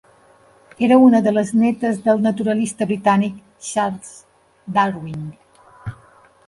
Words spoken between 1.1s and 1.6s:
de les